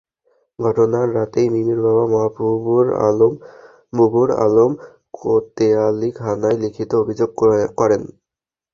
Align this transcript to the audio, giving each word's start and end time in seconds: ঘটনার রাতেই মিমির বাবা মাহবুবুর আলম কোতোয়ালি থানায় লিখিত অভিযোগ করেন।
ঘটনার 0.59 1.07
রাতেই 1.15 1.47
মিমির 1.49 1.79
বাবা 1.81 2.03
মাহবুবুর 2.13 2.87
আলম 4.45 4.71
কোতোয়ালি 5.17 6.09
থানায় 6.19 6.57
লিখিত 6.63 6.91
অভিযোগ 7.01 7.29
করেন। 7.37 8.01